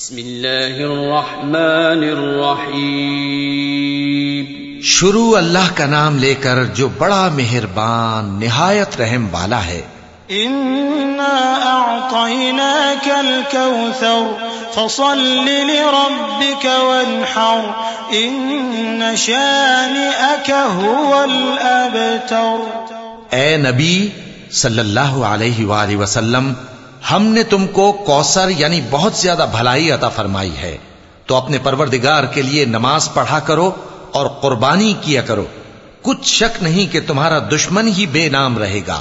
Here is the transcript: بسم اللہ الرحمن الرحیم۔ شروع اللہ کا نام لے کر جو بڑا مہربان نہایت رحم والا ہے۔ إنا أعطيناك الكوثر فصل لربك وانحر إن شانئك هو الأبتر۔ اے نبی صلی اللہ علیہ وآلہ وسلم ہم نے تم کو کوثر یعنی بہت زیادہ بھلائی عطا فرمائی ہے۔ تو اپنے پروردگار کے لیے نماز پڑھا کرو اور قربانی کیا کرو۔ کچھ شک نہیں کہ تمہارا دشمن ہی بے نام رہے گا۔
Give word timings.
بسم 0.00 0.16
اللہ 0.16 0.78
الرحمن 0.78 1.84
الرحیم۔ 1.84 4.78
شروع 4.82 5.36
اللہ 5.36 5.74
کا 5.74 5.86
نام 5.86 6.18
لے 6.18 6.34
کر 6.34 6.64
جو 6.64 6.88
بڑا 6.98 7.28
مہربان 7.28 8.40
نہایت 8.40 9.00
رحم 9.00 9.26
والا 9.30 9.66
ہے۔ 9.66 9.80
إنا 10.28 11.64
أعطيناك 11.64 13.08
الكوثر 13.08 14.44
فصل 14.74 15.44
لربك 15.44 16.64
وانحر 16.64 17.70
إن 18.12 19.02
شانئك 19.16 20.50
هو 20.76 21.14
الأبتر۔ 21.14 23.34
اے 23.34 23.56
نبی 23.56 24.08
صلی 24.50 24.78
اللہ 24.78 25.00
علیہ 25.00 25.66
وآلہ 25.66 25.96
وسلم 25.96 26.52
ہم 27.10 27.22
نے 27.22 27.42
تم 27.42 27.66
کو 27.66 27.92
کوثر 27.92 28.48
یعنی 28.48 28.80
بہت 28.90 29.14
زیادہ 29.14 29.46
بھلائی 29.50 29.90
عطا 29.90 30.08
فرمائی 30.08 30.56
ہے۔ 30.56 30.78
تو 31.26 31.36
اپنے 31.36 31.58
پروردگار 31.58 32.24
کے 32.24 32.42
لیے 32.42 32.64
نماز 32.64 33.08
پڑھا 33.14 33.38
کرو 33.38 33.70
اور 34.12 34.26
قربانی 34.26 34.94
کیا 35.00 35.22
کرو۔ 35.22 35.44
کچھ 36.02 36.24
شک 36.24 36.62
نہیں 36.62 36.92
کہ 36.92 37.00
تمہارا 37.06 37.38
دشمن 37.38 37.88
ہی 37.88 38.06
بے 38.06 38.28
نام 38.28 38.58
رہے 38.58 38.80
گا۔ 38.86 39.00